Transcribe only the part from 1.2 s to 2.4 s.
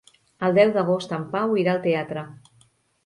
Pau irà al teatre.